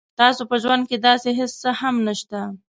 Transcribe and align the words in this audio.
تاسو 0.19 0.41
په 0.49 0.55
ژوند 0.63 0.83
کې 0.89 0.97
داسې 1.07 1.29
هیڅ 1.39 1.51
څه 1.61 1.69
هم 1.79 1.95
نشته 2.07 2.39